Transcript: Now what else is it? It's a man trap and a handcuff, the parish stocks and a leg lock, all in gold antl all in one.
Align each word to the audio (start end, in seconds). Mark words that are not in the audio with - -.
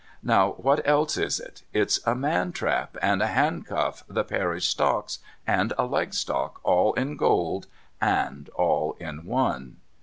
Now 0.23 0.53
what 0.53 0.81
else 0.83 1.15
is 1.15 1.39
it? 1.39 1.61
It's 1.73 1.99
a 2.07 2.15
man 2.15 2.53
trap 2.53 2.97
and 3.03 3.21
a 3.21 3.27
handcuff, 3.27 4.03
the 4.09 4.23
parish 4.23 4.67
stocks 4.67 5.19
and 5.45 5.73
a 5.77 5.85
leg 5.85 6.15
lock, 6.27 6.59
all 6.63 6.95
in 6.95 7.15
gold 7.17 7.67
antl 8.01 8.49
all 8.55 8.95
in 8.99 9.25
one. 9.25 9.75